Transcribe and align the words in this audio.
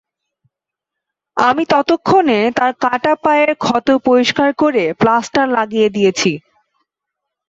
আমি 1.37 1.63
ততক্ষণে 1.71 2.39
তাঁর 2.57 2.71
কাটা 2.83 3.13
পায়ের 3.23 3.51
ক্ষত 3.63 3.87
পরিষ্কার 4.07 4.49
করে 4.61 4.83
প্লাস্টার 5.01 5.45
লাগিয়ে 5.57 5.87
দিয়েছি। 5.95 6.31